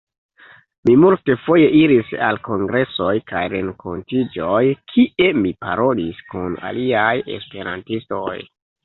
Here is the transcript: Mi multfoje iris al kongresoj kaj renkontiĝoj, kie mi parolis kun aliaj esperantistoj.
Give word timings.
Mi 0.89 0.93
multfoje 1.01 1.65
iris 1.79 2.07
al 2.27 2.39
kongresoj 2.47 3.11
kaj 3.31 3.41
renkontiĝoj, 3.55 4.63
kie 4.95 5.29
mi 5.43 5.53
parolis 5.67 6.25
kun 6.33 6.57
aliaj 6.71 7.05
esperantistoj. 7.37 8.35